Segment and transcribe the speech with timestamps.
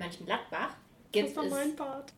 [0.00, 0.76] Mönchengladbach
[1.12, 1.52] gibt das es.
[1.52, 2.12] war mein Part.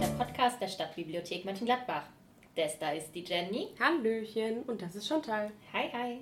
[0.00, 2.04] Der Podcast der Stadtbibliothek Mönchengladbach.
[2.56, 3.68] Das da ist die Jenny.
[3.78, 5.50] Hallöchen und das ist Chantal.
[5.74, 6.18] Hi, hi.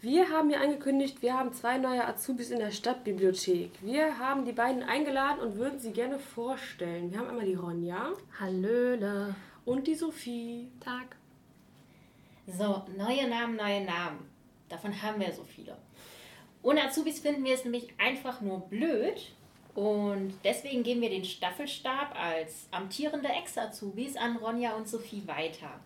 [0.00, 3.72] Wir haben ja angekündigt, wir haben zwei neue Azubis in der Stadtbibliothek.
[3.82, 7.10] Wir haben die beiden eingeladen und würden sie gerne vorstellen.
[7.10, 9.34] Wir haben einmal die Ronja Hallöle.
[9.66, 10.68] Und die Sophie.
[10.80, 11.16] Tag.
[12.46, 14.30] So, neue Namen, neue Namen.
[14.70, 15.76] Davon haben wir so viele.
[16.62, 19.32] Ohne Azubis finden wir es nämlich einfach nur blöd.
[19.74, 25.80] Und deswegen geben wir den Staffelstab als amtierende Ex-Azubis an Ronja und Sophie weiter.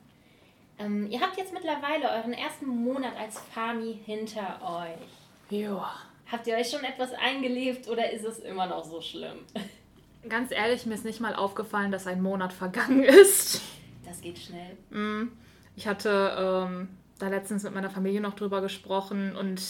[0.79, 5.59] Ähm, ihr habt jetzt mittlerweile euren ersten Monat als Fami hinter euch.
[5.59, 5.93] Ja.
[6.31, 9.39] Habt ihr euch schon etwas eingelebt oder ist es immer noch so schlimm?
[10.29, 13.63] Ganz ehrlich, mir ist nicht mal aufgefallen, dass ein Monat vergangen ist.
[14.05, 14.77] Das geht schnell.
[14.91, 15.33] Mm.
[15.77, 16.89] Ich hatte ähm,
[17.19, 19.63] da letztens mit meiner Familie noch drüber gesprochen und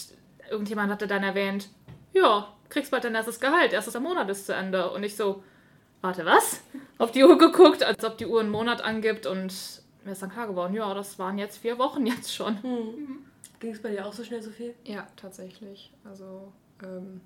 [0.51, 1.69] irgendjemand hatte dann erwähnt,
[2.13, 4.91] ja, kriegst bald dein erstes Gehalt, erstes Monat ist zu Ende.
[4.91, 5.43] Und ich so,
[6.01, 6.63] warte, was?
[6.99, 9.53] Auf die Uhr geguckt, als ob die Uhr einen Monat angibt und
[10.05, 12.59] mir ist dann klar geworden, ja, das waren jetzt vier Wochen jetzt schon.
[13.61, 14.75] Ging es bei dir auch so schnell, Sophie?
[14.85, 15.93] Ja, tatsächlich.
[16.05, 17.21] Also, ähm,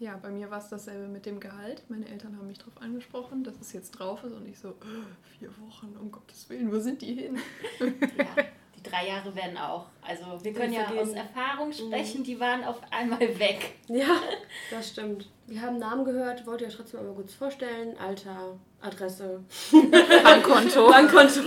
[0.00, 1.82] ja, bei mir war es dasselbe mit dem Gehalt.
[1.88, 5.38] Meine Eltern haben mich darauf angesprochen, dass es jetzt drauf ist und ich so, "Äh,
[5.38, 7.38] vier Wochen, um Gottes Willen, wo sind die hin?
[7.80, 8.42] Ja,
[8.76, 9.86] die drei Jahre werden auch.
[10.02, 13.76] Also wir können ja aus Erfahrung sprechen, die waren auf einmal weg.
[13.88, 14.16] Ja,
[14.70, 15.28] das stimmt.
[15.46, 17.96] Wir haben Namen gehört, wollt ihr euch trotzdem einmal kurz vorstellen?
[17.98, 19.42] Alter, Adresse,
[20.22, 21.40] Bankkonto, Bankkonto.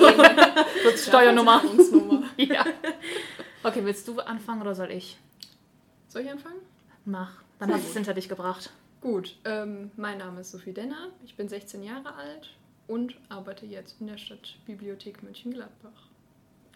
[0.95, 1.61] Steuernummer.
[2.37, 2.65] Ja.
[3.63, 5.17] Okay, willst du anfangen oder soll ich?
[6.07, 6.59] Soll ich anfangen?
[7.05, 7.43] Mach.
[7.59, 8.71] Dann hast du es hinter dich gebracht.
[9.01, 12.55] Gut, ähm, mein Name ist Sophie Denner, ich bin 16 Jahre alt
[12.87, 16.09] und arbeite jetzt in der Stadtbibliothek Mönchengladbach.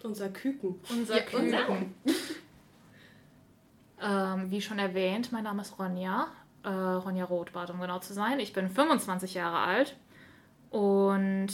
[0.02, 0.80] Unser Küken.
[0.90, 1.94] Unser Ja, Küken.
[4.02, 6.28] ähm, wie schon erwähnt, mein Name ist Ronja.
[6.64, 8.38] Äh, Ronja Rothbart, um genau zu sein.
[8.38, 9.96] Ich bin 25 Jahre alt
[10.70, 11.52] und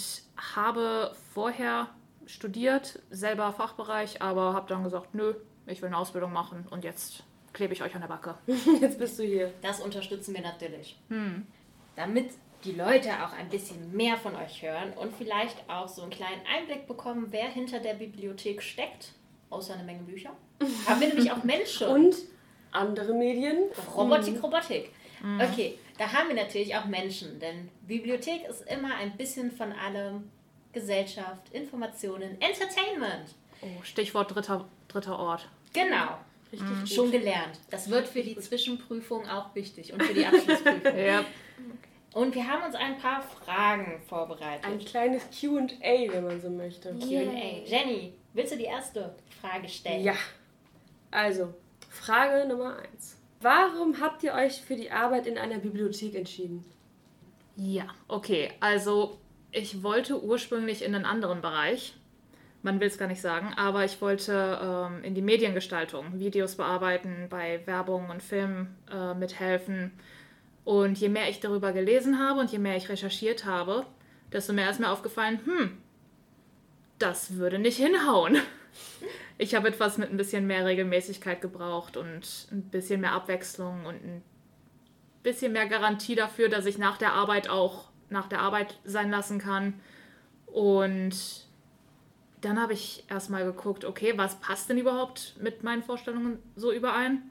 [0.55, 1.89] habe vorher
[2.27, 5.35] studiert, selber Fachbereich, aber habe dann gesagt, nö,
[5.67, 8.37] ich will eine Ausbildung machen und jetzt klebe ich euch an der Backe.
[8.81, 9.53] Jetzt bist du hier.
[9.63, 10.99] Das unterstützen wir natürlich.
[11.09, 11.47] Hm.
[11.97, 12.31] Damit
[12.65, 16.43] die Leute auch ein bisschen mehr von euch hören und vielleicht auch so einen kleinen
[16.47, 19.13] Einblick bekommen, wer hinter der Bibliothek steckt,
[19.51, 20.31] außer eine Menge Bücher,
[20.87, 21.89] haben wir nämlich auch Menschen.
[21.89, 22.17] Und
[22.73, 23.59] andere Medien.
[23.97, 24.91] Robotik, Robotik.
[25.41, 30.31] Okay, da haben wir natürlich auch Menschen, denn Bibliothek ist immer ein bisschen von allem.
[30.73, 33.35] Gesellschaft, Informationen, Entertainment.
[33.63, 35.49] Oh, Stichwort dritter, dritter Ort.
[35.73, 36.19] Genau,
[36.53, 36.89] Richtig gut.
[36.89, 37.59] schon gelernt.
[37.71, 40.97] Das wird für die Zwischenprüfung auch wichtig und für die Abschlussprüfung.
[40.97, 41.25] Ja.
[42.15, 44.87] Und wir haben uns ein paar Fragen Ein vorbereitet.
[44.87, 46.91] kleines QA, wenn man so möchte.
[46.95, 47.65] Q&A.
[47.67, 50.03] Jenny, willst du die erste Frage stellen?
[50.03, 50.15] Ja.
[51.11, 51.53] Also,
[51.91, 53.17] Frage Nummer eins.
[53.41, 56.65] Warum habt ihr euch für die Arbeit in einer Bibliothek entschieden?
[57.57, 58.51] Ja, okay.
[58.61, 59.19] Also
[59.53, 61.95] ich wollte ursprünglich in einen anderen Bereich.
[62.69, 67.29] Man will es gar nicht sagen, aber ich wollte ähm, in die Mediengestaltung, Videos bearbeiten,
[67.31, 69.93] bei Werbung und Filmen äh, mithelfen.
[70.67, 73.87] Und je mehr ich darüber gelesen habe und je mehr ich recherchiert habe,
[74.31, 75.79] desto mehr ist mir aufgefallen, hm,
[76.99, 78.37] das würde nicht hinhauen.
[79.41, 83.95] Ich habe etwas mit ein bisschen mehr Regelmäßigkeit gebraucht und ein bisschen mehr Abwechslung und
[83.95, 84.23] ein
[85.23, 89.39] bisschen mehr Garantie dafür, dass ich nach der Arbeit auch nach der Arbeit sein lassen
[89.39, 89.75] kann.
[90.47, 91.48] Und
[92.41, 97.23] dann habe ich erstmal geguckt, okay, was passt denn überhaupt mit meinen Vorstellungen so überein?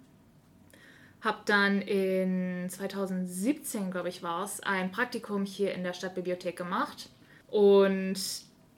[1.22, 7.10] Hab dann in 2017, glaube ich, war es, ein Praktikum hier in der Stadtbibliothek gemacht
[7.48, 8.18] und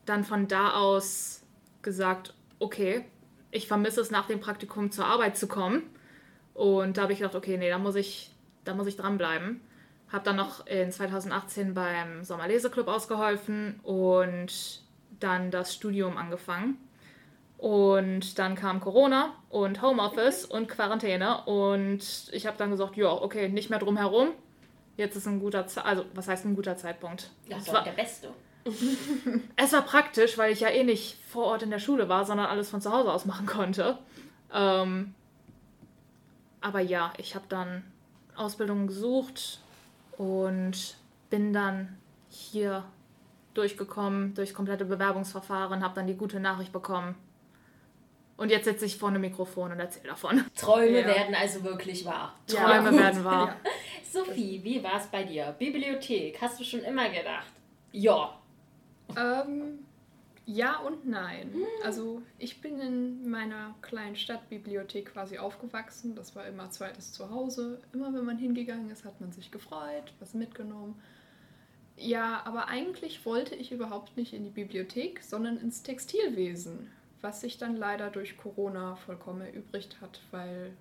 [0.06, 1.42] dann von da aus
[1.82, 3.06] gesagt, okay,
[3.52, 5.84] ich vermisse es nach dem Praktikum zur Arbeit zu kommen.
[6.54, 8.32] Und da habe ich gedacht, okay, nee, da muss ich,
[8.64, 9.62] da muss ich dranbleiben.
[10.12, 14.82] Habe dann noch in 2018 beim Sommerleseclub ausgeholfen und
[15.20, 16.78] dann das Studium angefangen.
[17.58, 23.50] Und dann kam Corona und Homeoffice und Quarantäne und ich habe dann gesagt, ja, okay,
[23.50, 24.30] nicht mehr drum herum.
[24.96, 27.32] Jetzt ist ein guter Ze also was heißt ein guter Zeitpunkt?
[27.50, 28.30] Das Es war der Beste.
[29.56, 32.48] es war praktisch, weil ich ja eh nicht vor Ort in der Schule war, sondern
[32.48, 33.98] alles von zu Hause aus machen konnte.
[34.54, 35.14] Ähm,
[36.62, 37.84] aber ja, ich habe dann
[38.36, 39.60] Ausbildungen gesucht
[40.18, 40.96] und
[41.30, 41.98] bin dann
[42.30, 42.84] hier
[43.60, 47.16] durchgekommen, durch komplette Bewerbungsverfahren, habe dann die gute Nachricht bekommen.
[48.38, 50.44] Und jetzt sitze ich vor einem Mikrofon und erzähle davon.
[50.56, 51.08] Träume Ja.
[51.08, 52.36] werden also wirklich wahr.
[52.50, 53.00] Ja, Träume gut.
[53.00, 53.56] werden wahr.
[54.12, 55.54] Sophie, wie war es bei dir?
[55.60, 57.52] Bibliothek, hast du schon immer gedacht?
[57.92, 58.40] Ja.
[59.18, 59.80] Ähm,
[60.46, 61.52] Ja und nein.
[61.84, 66.16] Also ich bin in meiner kleinen Stadtbibliothek quasi aufgewachsen.
[66.16, 67.82] Das war immer zweites Zuhause.
[67.94, 70.96] Immer wenn man hingegangen ist, hat man sich gefreut, was mitgenommen.
[72.00, 76.90] Ja, aber eigentlich wollte ich überhaupt nicht in die Bibliothek, sondern ins Textilwesen,
[77.22, 80.72] was sich dann leider durch Corona vollkommen erübrigt hat, weil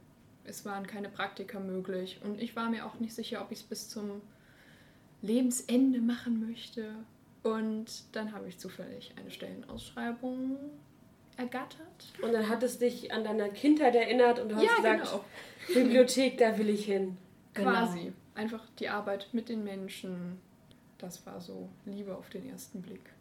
[0.45, 3.65] es waren keine Praktika möglich und ich war mir auch nicht sicher, ob ich es
[3.65, 4.23] bis zum
[5.21, 6.95] Lebensende machen möchte.
[7.43, 10.57] Und dann habe ich zufällig eine Stellenausschreibung
[11.37, 12.13] ergattert.
[12.23, 15.25] Und dann hat es dich an deine Kindheit erinnert und du hast Ja, gesagt, genau.
[15.75, 17.17] Bibliothek, da will ich hin.
[17.55, 17.71] Genau.
[17.71, 18.13] Quasi.
[18.35, 20.41] Einfach die Arbeit mit den Menschen.
[20.99, 23.13] Das war so Liebe auf den ersten Blick.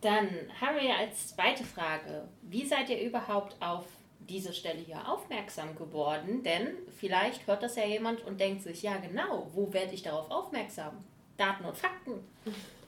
[0.00, 0.28] Dann
[0.60, 3.86] haben wir als zweite Frage, wie seid ihr überhaupt auf
[4.28, 6.42] diese Stelle hier aufmerksam geworden?
[6.42, 10.30] Denn vielleicht hört das ja jemand und denkt sich, ja genau, wo werde ich darauf
[10.30, 10.92] aufmerksam?
[11.36, 12.20] Daten und Fakten.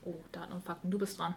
[0.04, 1.34] Oh, Daten und Fakten, du bist dran.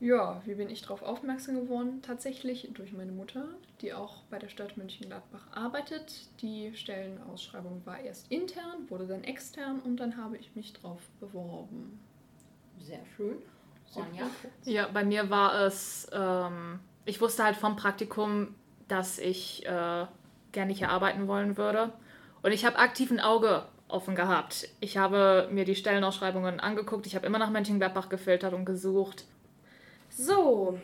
[0.00, 2.02] Ja, wie bin ich darauf aufmerksam geworden?
[2.02, 3.48] Tatsächlich durch meine Mutter,
[3.80, 6.28] die auch bei der Stadt Mönchengladbach arbeitet.
[6.40, 11.98] Die Stellenausschreibung war erst intern, wurde dann extern und dann habe ich mich drauf beworben.
[12.80, 13.36] Sehr schön.
[13.86, 14.30] Sonja?
[14.64, 18.54] Ja, bei mir war es, ähm, ich wusste halt vom Praktikum,
[18.86, 20.06] dass ich äh,
[20.52, 21.92] gerne hier arbeiten wollen würde.
[22.42, 24.68] Und ich habe aktiv ein Auge offen gehabt.
[24.80, 27.06] Ich habe mir die Stellenausschreibungen angeguckt.
[27.06, 29.24] Ich habe immer nach Mönchengladbach gefiltert und gesucht.
[30.10, 30.78] So,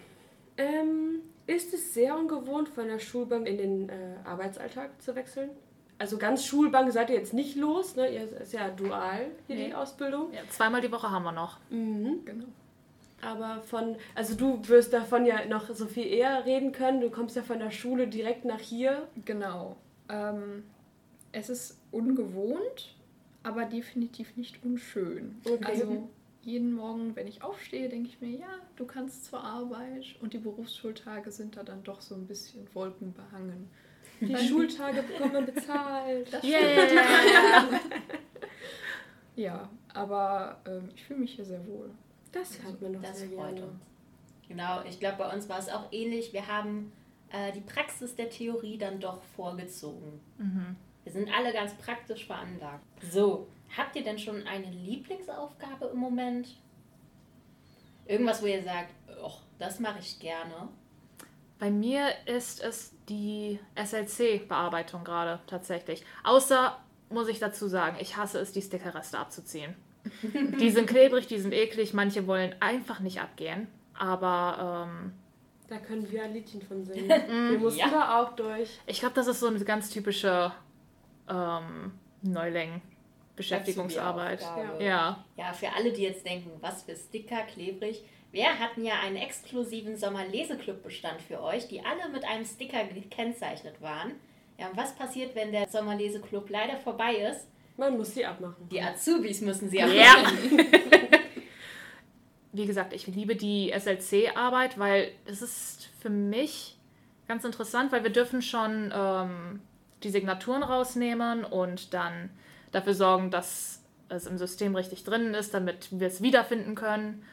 [0.57, 5.51] ähm, ist es sehr ungewohnt, von der Schulbank in den äh, Arbeitsalltag zu wechseln?
[5.99, 8.13] Also ganz Schulbank seid ihr jetzt nicht los, ne?
[8.13, 9.67] Ihr ist ja dual hier Nee.
[9.67, 10.33] die Ausbildung.
[10.33, 11.59] Ja, zweimal die Woche haben wir noch.
[11.71, 12.25] Mhm.
[12.25, 12.47] Genau.
[13.23, 17.01] Aber von, also du wirst davon ja noch so viel eher reden können.
[17.01, 19.09] Du kommst ja von der Schule direkt nach hier.
[19.25, 19.77] Genau.
[20.11, 20.65] Ähm,
[21.33, 22.95] es ist ungewohnt,
[23.43, 25.41] aber definitiv nicht unschön.
[25.45, 25.65] Okay.
[25.65, 26.09] Also
[26.43, 30.39] jeden Morgen, wenn ich aufstehe, denke ich mir, ja, du kannst zur Arbeit und die
[30.39, 33.71] Berufsschultage sind da dann doch so ein bisschen wolkenbehangen.
[34.29, 36.33] Die Schultage bekommt man bezahlt.
[36.33, 37.81] Das Yeah!
[39.37, 41.91] Ja, aber ähm, ich fühle mich hier sehr wohl.
[42.31, 43.71] Das hört man doch Das sehr freut gerne.
[43.71, 43.81] uns.
[44.49, 46.33] Genau, ich glaube, bei uns war es auch ähnlich.
[46.33, 46.93] Wir haben
[47.33, 50.21] äh, die Praxis der Theorie dann doch vorgezogen.
[50.39, 50.77] mhm.
[51.03, 52.83] Wir sind alle ganz praktisch veranlagt.
[53.11, 56.49] So, habt ihr denn schon eine Lieblingsaufgabe im Moment?
[58.07, 58.95] Irgendwas, wo ihr sagt,
[59.59, 60.69] das mache ich gerne.
[61.59, 66.05] Bei mir ist es die SLC-Bearbeitung gerade tatsächlich.
[66.25, 66.77] Außer,
[67.11, 69.75] muss ich dazu sagen, ich hasse es, die Stickerreste abzuziehen.
[70.61, 73.69] die sind klebrig, die sind eklig, manche wollen einfach nicht abgehen.
[73.97, 75.13] Aber ähm,
[75.69, 77.09] Da können wir ein Liedchen von singen.
[77.09, 77.89] wir mussten Ja.
[77.91, 78.69] da auch durch.
[78.87, 80.53] ich glaube, das ist so eine ganz typische
[81.29, 81.93] ähm,
[82.23, 84.43] Neuling-Beschäftigungsarbeit.
[84.43, 84.83] Aufgabe.
[84.85, 85.25] Ja.
[85.37, 88.03] Ja, für alle, die jetzt denken, was für Sticker, klebrig.
[88.35, 94.11] Wir hatten ja einen exklusiven Sommerleseclub-Bestand für euch, die alle mit einem Sticker gekennzeichnet waren.
[94.59, 97.47] Ja, und was passiert, wenn der Sommerleseclub leider vorbei ist?
[97.77, 98.69] Man muss sie abmachen.
[98.73, 99.87] Die Azubis müssen sie Ja.
[99.87, 100.67] abholen.
[102.53, 106.77] Wie gesagt, ich liebe die SLC-Arbeit, weil es ist für mich
[107.29, 109.61] ganz interessant, weil wir dürfen schon ähm,
[110.03, 112.31] die Signaturen rausnehmen und dann
[112.73, 117.25] dafür sorgen, dass es im System richtig drin ist, damit wir es wiederfinden können.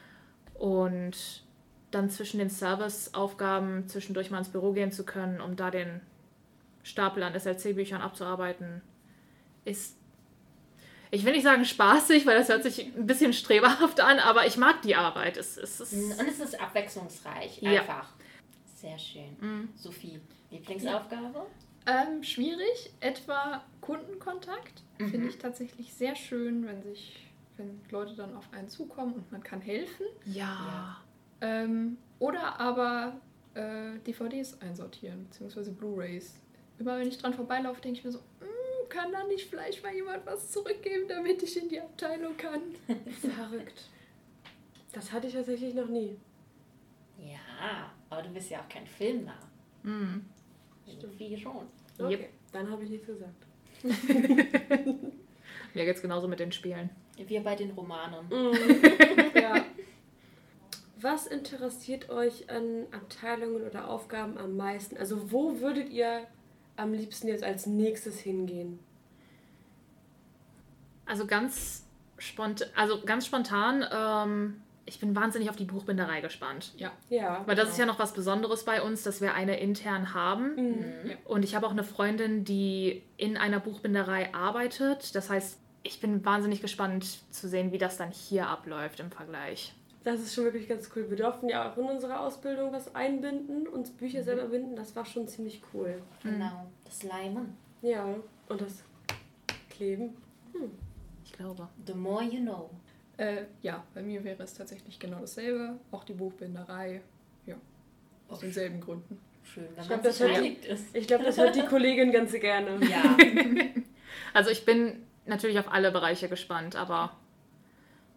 [0.62, 1.44] Und
[1.90, 6.02] dann zwischen den Serviceaufgaben zwischendurch mal ins Büro gehen zu können, um da den
[6.84, 8.84] Stapel an SLC-Büchern abzuarbeiten,
[9.66, 9.98] ist
[11.14, 14.56] ich will nicht sagen spaßig, weil das hört sich ein bisschen streberhaft an, aber ich
[14.56, 15.36] mag die Arbeit.
[15.36, 17.82] Es, es ist, Und es ist abwechslungsreich, Ja.
[17.82, 18.14] einfach.
[18.76, 19.36] Sehr schön.
[19.42, 19.70] Mhm.
[19.76, 20.22] Sophie,
[20.52, 21.48] Lieblingsaufgabe?
[21.88, 24.84] Ähm, schwierig, etwa Kundenkontakt.
[24.98, 29.44] Finde ich tatsächlich sehr schön, wenn sich, wenn Leute dann auf einen zukommen und man
[29.44, 30.06] kann helfen.
[30.26, 30.98] ja.
[31.44, 33.20] Ähm, oder aber
[33.56, 36.36] äh, DVDs einsortieren, beziehungsweise Blu-Rays.
[36.78, 39.92] Immer wenn ich dran vorbeilaufe, denke ich mir so, "Mm, kann da nicht vielleicht mal
[39.94, 42.62] jemand was zurückgeben, damit ich in die Abteilung kann?
[43.36, 43.90] Verrückt.
[44.94, 46.16] Das hatte ich tatsächlich noch nie.
[47.18, 49.40] Ja, aber du bist ja auch kein Filmnah.
[49.84, 50.24] Mhm.
[51.00, 51.66] Sophie schon.
[51.98, 52.30] Okay, Yep.
[52.52, 53.48] dann habe ich nichts gesagt.
[55.74, 56.90] Mir geht's genauso mit den Spielen.
[57.18, 58.28] Wir bei den Romanen.
[59.36, 59.66] ja.
[61.00, 64.98] Was interessiert euch an Abteilungen oder Aufgaben am meisten?
[64.98, 66.28] Also wo würdet ihr
[66.78, 68.80] am liebsten jetzt als nächstes hingehen?
[71.06, 71.86] Also ganz,
[72.18, 76.74] spont also ganz spontan, ähm, ich bin wahnsinnig auf die Buchbinderei gespannt.
[76.78, 76.92] Ja.
[77.10, 77.44] Ja.
[77.46, 80.56] Weil das ist ja noch was Besonderes bei uns, dass wir eine intern haben.
[80.56, 80.94] Mhm.
[81.26, 85.16] Und ich habe auch eine Freundin, die in einer Buchbinderei arbeitet.
[85.16, 89.74] Das heißt, ich bin wahnsinnig gespannt zu sehen, wie das dann hier abläuft im Vergleich.
[90.04, 91.10] Das ist schon wirklich ganz cool.
[91.10, 94.76] Wir durften ja auch in unserer Ausbildung was einbinden, uns Bücher selber binden.
[94.76, 96.02] Das war schon ziemlich cool.
[96.24, 96.68] Genau.
[96.86, 97.56] Das Leimen.
[97.84, 98.06] Ja,
[98.50, 98.84] und das
[99.70, 100.16] Kleben.
[101.24, 101.68] Ich glaube.
[101.86, 102.70] The more you know.
[103.18, 105.78] Äh, ja, bei mir wäre es tatsächlich genau dasselbe.
[105.92, 107.02] Auch die Buchbinderei.
[107.46, 107.56] Ja.
[108.28, 109.20] Aus Oh, denselben Gründen.
[109.44, 110.96] Schön, wenn Ich man glaub, das hört- ist.
[110.96, 112.80] Ich glaube, das hört die Kollegin ganz gerne.
[112.88, 113.18] Ja.
[114.34, 117.12] Also ich bin natürlich auf alle Bereiche gespannt, aber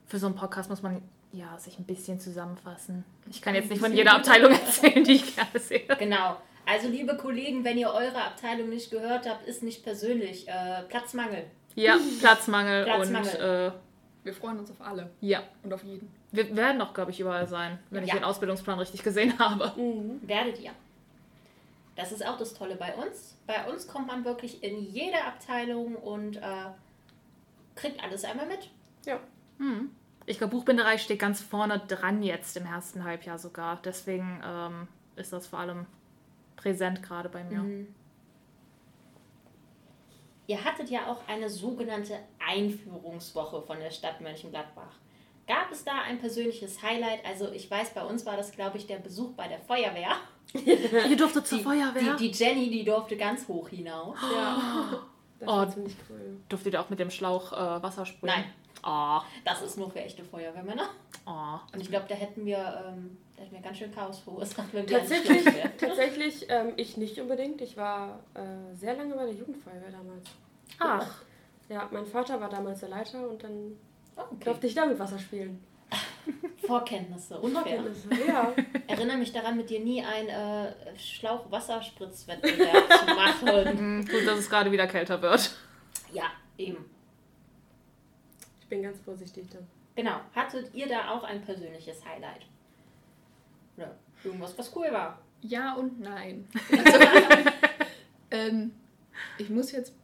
[0.06, 1.00] für so einen Podcast muss man
[1.32, 3.04] ja sich ein bisschen zusammenfassen.
[3.30, 5.86] Ich kann jetzt nicht von jeder Abteilung erzählen, die ich gerne sehe.
[5.98, 6.36] Genau.
[6.66, 10.46] Also, liebe Kollegen, wenn ihr eure Abteilung nicht gehört habt, ist nicht persönlich.
[10.48, 11.44] Äh, Platzmangel.
[11.74, 13.34] Ja, Platzmangel, Platzmangel.
[13.34, 13.72] und äh,
[14.22, 15.42] Wir freuen uns auf alle ja.
[15.62, 16.10] und auf jeden.
[16.32, 18.14] Wir werden auch, glaube ich, überall sein, wenn ich Ja.
[18.16, 19.72] den Ausbildungsplan richtig gesehen habe.
[19.80, 20.20] Mhm.
[20.26, 20.70] Werdet ihr.
[21.96, 23.36] Das ist auch das Tolle bei uns.
[23.46, 26.40] Bei uns kommt man wirklich in jede Abteilung und äh,
[27.74, 28.70] kriegt alles einmal mit.
[29.06, 29.20] Ja.
[29.58, 29.90] Hm.
[30.26, 33.80] Ich glaube, Buchbinderei steht ganz vorne dran jetzt im ersten Halbjahr sogar.
[33.84, 35.86] Deswegen ähm, ist das vor allem
[36.56, 37.58] präsent gerade bei mir.
[37.58, 37.94] Mhm.
[40.46, 44.98] Ihr hattet ja auch eine sogenannte Einführungswoche von der Stadt Mönchengladbach.
[45.46, 47.24] Gab es da ein persönliches Highlight?
[47.26, 50.16] Also ich weiß, bei uns war das, glaube ich, der Besuch bei der Feuerwehr.
[50.54, 52.16] Ihr durftet zur Die, Feuerwehr?
[52.16, 54.18] die, die Jenny, die durfte ganz hoch hinaus.
[54.34, 55.02] Ja.
[55.46, 55.72] Das Oh.
[55.72, 56.36] ziemlich cool.
[56.48, 58.32] Durftet ihr auch mit dem Schlauch äh, Wasser sprühen?
[58.34, 58.44] Nein.
[58.86, 60.88] Oh, Das ist nur für echte Feuerwehrmänner.
[61.26, 61.58] oh.
[61.72, 64.88] Und ich glaube, da hätten wir, ähm, da hätten wir ganz schön Chaos verursacht, wenn
[64.88, 65.42] wir Tatsächlich,
[65.78, 67.60] tatsächlich ähm, ich nicht unbedingt.
[67.62, 70.28] Ich war äh, sehr lange bei der Jugendfeuerwehr damals.
[70.78, 71.22] Ach,
[71.70, 73.72] Ja, mein Vater war damals der Leiter und dann
[74.16, 74.44] Oh, okay.
[74.44, 75.64] durfte ich da mit Wasser spielen.
[76.66, 77.82] Vorkenntnisse, unfair.
[77.82, 78.54] Vorkenntnisse, Ja.
[78.86, 83.78] Erinnere mich daran, mit dir nie ein äh, Schlauch-Wasserspritzwettbewerb zu machen.
[83.78, 85.56] hm, gut, dass es gerade wieder kälter wird.
[86.12, 86.84] Ja, eben.
[88.60, 89.66] Ich bin ganz vorsichtig dann.
[89.94, 90.20] Genau.
[90.34, 92.46] Hattet ihr da auch ein persönliches Highlight?
[93.76, 95.20] Oder irgendwas, was cool war?
[95.42, 96.48] Ja und nein.
[96.70, 96.98] Also,
[98.30, 98.72] ähm,
[99.38, 99.94] ich muss jetzt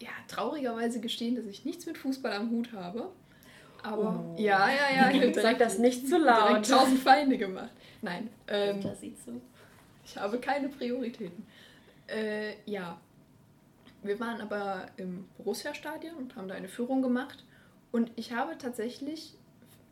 [0.00, 3.10] ja, traurigerweise gestehen, dass ich nichts mit Fußball am Hut habe.
[3.82, 4.40] Aber Oh.
[4.40, 5.10] ja, ja, ja.
[5.10, 6.68] Ich Sag das nicht zu laut.
[6.68, 7.70] tausend Feinde gemacht.
[8.02, 9.40] Nein, ähm, das sieht so.
[10.04, 11.46] ich habe keine Prioritäten.
[12.06, 13.00] Äh, ja,
[14.02, 17.44] wir waren aber im Borussia-Stadion und haben da eine Führung gemacht.
[17.92, 19.34] Und ich habe tatsächlich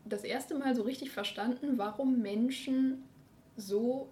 [0.05, 3.03] das erste Mal so richtig verstanden, warum Menschen
[3.57, 4.09] so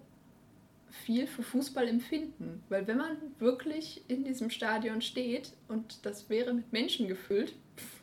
[0.90, 2.62] viel für Fußball empfinden.
[2.68, 7.95] Weil wenn man wirklich in diesem Stadion steht und das wäre mit Menschen gefüllt, pff,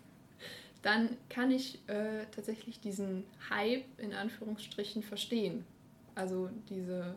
[0.83, 5.65] dann kann ich äh, tatsächlich diesen Hype in Anführungsstrichen verstehen.
[6.13, 7.15] Also diese,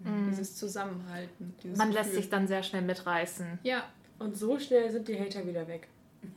[0.00, 0.30] Mhm.
[0.30, 1.54] dieses Zusammenhalten.
[1.62, 2.22] Dieses Man lässt Gefühl.
[2.22, 3.58] sich dann sehr schnell mitreißen.
[3.62, 3.84] Ja,
[4.18, 5.86] Und so schnell sind die Hater wieder weg.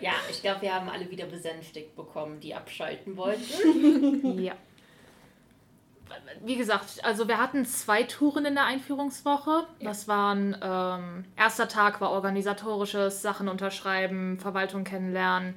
[0.00, 4.38] Ja, ich glaube, wir haben alle wieder besänftigt bekommen, die abschalten wollten.
[4.42, 4.54] Ja.
[6.44, 9.66] Wie gesagt, also wir hatten zwei Touren in der Einführungswoche.
[9.80, 15.54] Das waren, ähm, erster Tag war organisatorisches, Sachen unterschreiben, Verwaltung kennenlernen.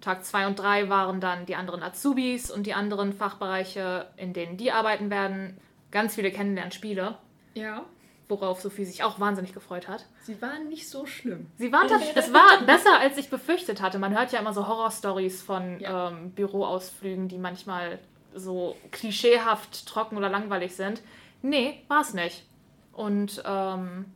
[0.00, 4.56] Tag zwei und drei waren dann die anderen Azubis und die anderen Fachbereiche, in denen
[4.56, 5.58] die arbeiten werden.
[5.92, 7.16] Ganz viele Kennenlernspiele,
[7.54, 7.84] ja.
[8.28, 10.06] worauf Sophie sich auch wahnsinnig gefreut hat.
[10.22, 11.46] Sie waren nicht so schlimm.
[11.56, 13.98] Sie waren es war besser, als ich befürchtet hatte.
[13.98, 16.08] Man hört ja immer so Horrorstories von Ja.
[16.08, 17.98] ähm, Büroausflügen, die manchmal
[18.34, 21.02] so klischeehaft trocken oder langweilig sind.
[21.42, 22.44] Nee, war es nicht.
[22.92, 24.06] Und ähm,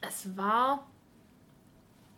[0.00, 0.86] es war.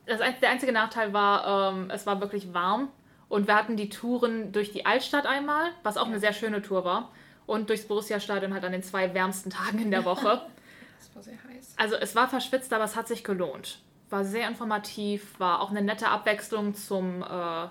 [0.06, 2.88] Das, der einzige Nachteil war, ähm, es war wirklich warm.
[3.28, 6.84] Und wir hatten die Touren durch die Altstadt einmal, was auch eine sehr schöne Tour
[6.84, 7.10] war.
[7.46, 10.42] Und durchs Borussia-Stadion halt an den zwei wärmsten Tagen in der Woche.
[10.98, 11.74] Das war sehr heiß.
[11.76, 13.78] Also es war verschwitzt, aber es hat sich gelohnt.
[14.10, 17.68] War sehr informativ, war auch eine nette Abwechslung zum äh,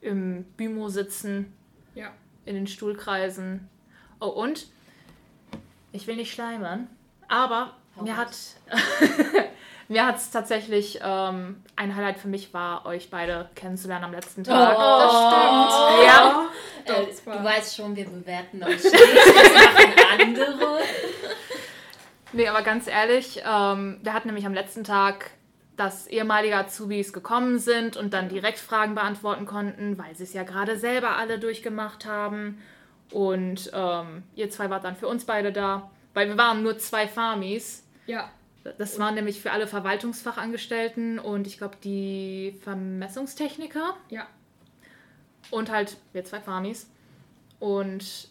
[0.00, 1.52] im Bümo sitzen,
[1.94, 2.12] Ja.
[2.48, 3.68] In den Stuhlkreisen.
[4.20, 4.66] Oh, und
[5.92, 6.88] ich will nicht schleimern,
[7.28, 8.32] aber Hau mir hat
[9.88, 14.44] mir hat es tatsächlich ähm, ein Highlight für mich war, euch beide kennenzulernen am letzten
[14.44, 14.76] Tag.
[14.76, 16.06] Das stimmt.
[16.06, 16.48] Ja.
[16.84, 17.06] Äh,
[17.38, 18.94] du weißt schon, wir bewerten euch nicht.
[18.94, 20.78] Das machen andere.
[22.32, 25.30] Nee, aber ganz ehrlich, ähm, wir hatten nämlich am letzten Tag,
[25.78, 30.42] dass ehemalige Azubis gekommen sind und dann direkt Fragen beantworten konnten, weil sie es ja
[30.42, 32.60] gerade selber alle durchgemacht haben.
[33.12, 37.06] Und ähm, ihr zwei wart dann für uns beide da, weil wir waren nur zwei
[37.08, 37.84] Farmis.
[38.06, 38.30] Ja.
[38.76, 44.26] Das waren nämlich für alle Verwaltungsfachangestellten und ich glaube die Vermessungstechniker Ja.
[45.50, 46.90] und halt wir zwei Farmis.
[47.60, 48.28] Und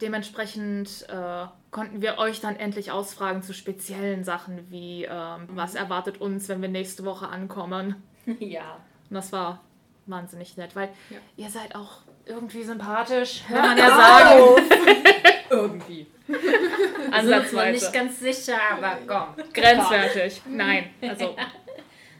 [0.00, 6.20] dementsprechend äh, konnten wir euch dann endlich ausfragen zu speziellen Sachen wie ähm, was erwartet
[6.20, 7.96] uns, wenn wir nächste Woche ankommen.
[8.40, 8.76] Ja.
[9.08, 9.62] Und das war
[10.04, 11.16] wahnsinnig nett, weil Ja.
[11.36, 14.62] ihr seid auch irgendwie sympathisch, kann man ja sagen.
[15.50, 16.06] Irgendwie.
[16.26, 17.56] Sind Ansatzweise.
[17.56, 19.44] noch nicht ganz sicher, aber komm.
[19.54, 20.42] Grenzwertig.
[20.46, 21.34] Nein, also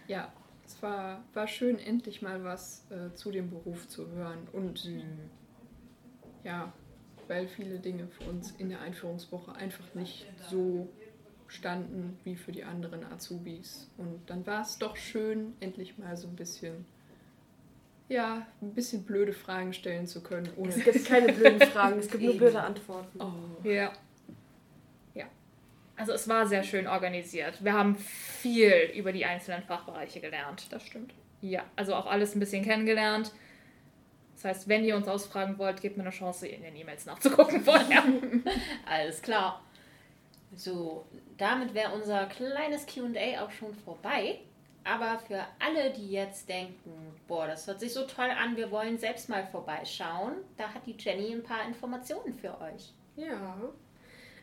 [0.07, 0.33] Ja,
[0.65, 4.49] es war, war schön, endlich mal was äh, zu dem Beruf zu hören.
[4.55, 4.89] Und
[6.43, 6.73] ja,
[7.29, 10.89] weil viele Dinge für uns in der Einführungswoche einfach nicht so
[11.47, 13.91] standen wie für die anderen Azubis.
[13.97, 16.85] Und dann war es doch schön, endlich mal so ein bisschen,
[18.09, 20.51] ja, ein bisschen blöde Fragen stellen zu können.
[20.57, 23.21] Ohne Es gibt keine blöden Fragen, es gibt nur blöde Antworten.
[23.21, 23.93] oh, Ja.
[25.15, 25.27] Ja.
[25.97, 27.63] Also es war sehr schön organisiert.
[27.65, 30.67] Wir haben viel über die einzelnen Fachbereiche gelernt.
[30.71, 31.15] das stimmt.
[31.41, 33.33] Ja, also auch alles ein bisschen kennengelernt.
[34.39, 37.61] Das heißt, wenn ihr uns ausfragen wollt, gebt mir eine Chance, in den E-Mails nachzugucken
[37.61, 38.05] vorher.
[38.87, 39.65] Alles klar.
[40.55, 41.05] So,
[41.37, 44.39] damit wäre unser kleines QA auch schon vorbei.
[44.85, 46.93] Aber für alle, die jetzt denken,
[47.27, 50.97] boah, das hört sich so toll an, wir wollen selbst mal vorbeischauen, da hat die
[50.97, 52.95] Jenny ein paar Informationen für euch.
[53.17, 53.57] Ja.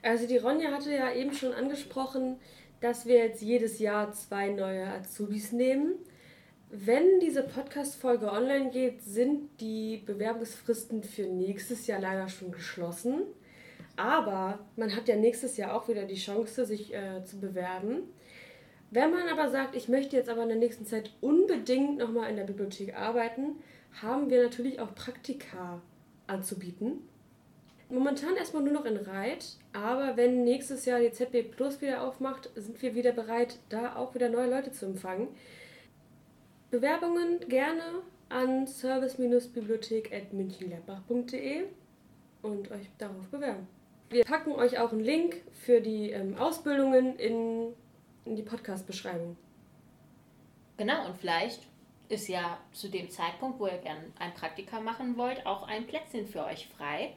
[0.03, 2.37] Also die Ronja hatte ja eben schon angesprochen,
[2.81, 5.95] dass wir jetzt jedes Jahr zwei neue Azubis nehmen.
[6.69, 13.21] Wenn diese Podcast-Folge online geht, sind die Bewerbungsfristen für nächstes Jahr leider schon geschlossen.
[13.95, 18.03] Aber man hat ja nächstes Jahr auch wieder die Chance, sich äh, zu bewerben.
[18.91, 22.35] Wenn man aber sagt, ich möchte jetzt aber in der nächsten Zeit unbedingt nochmal in
[22.35, 23.57] der Bibliothek arbeiten,
[24.01, 25.81] haben wir natürlich auch Praktika
[26.27, 27.07] anzubieten.
[27.89, 32.49] Momentan erstmal nur noch in Reit, aber wenn nächstes Jahr die ZB Plus wieder aufmacht,
[32.55, 35.27] sind wir wieder bereit, da auch wieder neue Leute zu empfangen.
[36.75, 41.63] Bewerbungen gerne an service-bibliothek.münchenlerbach.de
[42.41, 43.65] und euch darauf bewerben.
[44.09, 47.73] Wir packen euch auch einen Link für die ähm, Ausbildungen in,
[48.25, 49.37] in die Podcast-Beschreibung.
[50.75, 51.61] Genau, und vielleicht
[52.09, 56.27] ist ja zu dem Zeitpunkt, wo ihr gerne ein Praktika machen wollt, auch ein Plätzchen
[56.27, 57.15] für euch frei.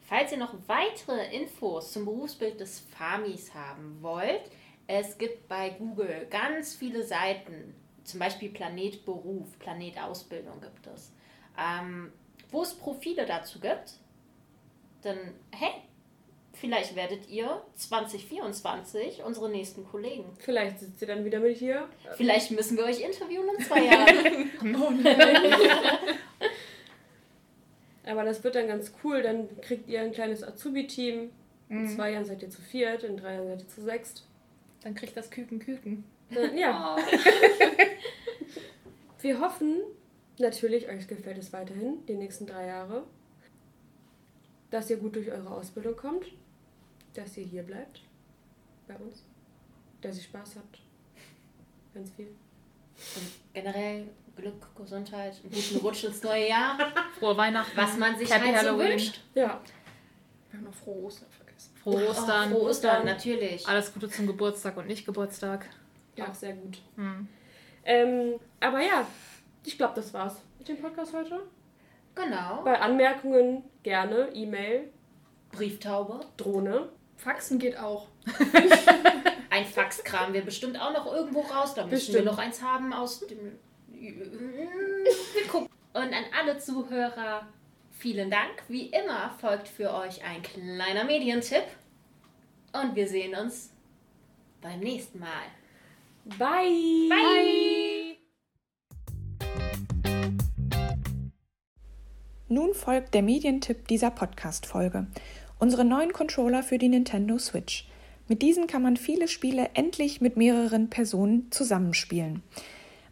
[0.00, 4.42] Falls ihr noch weitere Infos zum Berufsbild des FAMIs haben wollt,
[4.88, 7.76] es gibt bei Google ganz viele Seiten,
[8.08, 11.12] zum Beispiel Planet Beruf, Planet Ausbildung gibt es,
[11.58, 12.12] ähm,
[12.50, 13.94] wo es Profile dazu gibt.
[15.02, 15.18] Dann,
[15.52, 15.70] hey,
[16.54, 20.24] vielleicht werdet ihr 2024 unsere nächsten Kollegen.
[20.38, 21.88] Vielleicht sitzt ihr dann wieder mit hier.
[22.16, 24.50] Vielleicht müssen wir euch interviewen in zwei Jahren.
[28.06, 29.22] Aber das wird dann ganz cool.
[29.22, 31.30] Dann kriegt ihr ein kleines Azubi-Team.
[31.68, 34.26] In zwei Jahren seid ihr zu viert, in drei Jahren seid ihr zu sechst.
[34.82, 36.04] Dann kriegt das Küken Küken.
[36.54, 36.96] Ja.
[39.20, 39.80] Wir hoffen
[40.38, 43.04] natürlich, euch gefällt es weiterhin, die nächsten drei Jahre.
[44.70, 46.26] Dass ihr gut durch eure Ausbildung kommt.
[47.14, 48.02] Dass ihr hier bleibt.
[48.86, 49.24] Bei uns.
[50.02, 50.78] Dass ihr Spaß habt.
[51.94, 52.26] Ganz viel.
[52.26, 56.78] Und generell Glück, Gesundheit, einen guten Rutsch ins neue Jahr,
[57.18, 57.76] Frohe Weihnachten.
[57.76, 58.90] was man sich Happy halt so Halloween.
[58.90, 59.20] wünscht.
[59.34, 59.60] Ja.
[60.50, 61.72] Wir haben noch frohe Ostern vergessen.
[61.82, 62.52] Frohe Ostern.
[62.52, 63.66] Oh, frohe Ostern, natürlich.
[63.66, 65.68] Alles Gute zum Geburtstag und nicht Geburtstag.
[66.26, 66.78] Auch sehr gut.
[66.96, 67.28] Hm.
[67.84, 69.06] Ähm, aber ja,
[69.64, 71.42] ich glaube, das war's mit dem Podcast heute.
[72.14, 72.62] Genau.
[72.64, 74.90] Bei Anmerkungen gerne E-Mail,
[75.52, 76.20] Brieftaube.
[76.36, 76.88] Drohne.
[77.16, 78.08] Faxen geht auch.
[79.50, 81.74] Ein Fax kramen wir bestimmt auch noch irgendwo raus.
[81.74, 82.18] Da müssen Bestimmt.
[82.18, 83.58] wir noch eins haben aus dem.
[83.88, 85.68] Wir gucken.
[85.94, 87.48] Und an alle Zuhörer,
[87.90, 88.62] vielen Dank.
[88.68, 91.64] Wie immer folgt für euch ein kleiner Medientipp.
[92.72, 93.72] Und wir sehen uns
[94.60, 95.28] beim nächsten Mal.
[96.36, 97.08] Bye.
[97.08, 98.16] Bye.
[102.48, 105.06] Nun folgt der Medientipp dieser Podcast-Folge.
[105.58, 107.88] Unsere neuen Controller für die Nintendo Switch.
[108.28, 112.42] Mit diesen kann man viele Spiele endlich mit mehreren Personen zusammenspielen.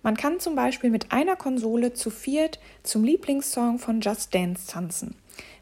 [0.03, 5.17] Man kann zum Beispiel mit einer Konsole zu viert zum Lieblingssong von Just Dance tanzen.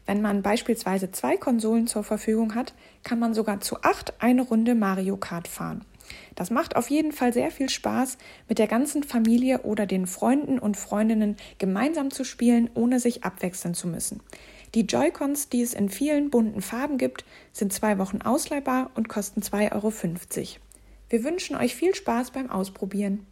[0.05, 4.75] Wenn man beispielsweise zwei Konsolen zur Verfügung hat, kann man sogar zu acht eine Runde
[4.75, 5.85] Mario Kart fahren.
[6.35, 8.17] Das macht auf jeden Fall sehr viel Spaß,
[8.49, 13.73] mit der ganzen Familie oder den Freunden und Freundinnen gemeinsam zu spielen, ohne sich abwechseln
[13.73, 14.21] zu müssen.
[14.73, 19.41] Die Joy-Cons, die es in vielen bunten Farben gibt, sind zwei Wochen ausleihbar und kosten
[19.41, 19.93] 2,50 Euro.
[21.09, 23.25] Wir wünschen euch viel Spaß beim Ausprobieren.